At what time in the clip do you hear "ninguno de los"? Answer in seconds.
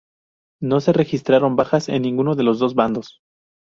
2.01-2.57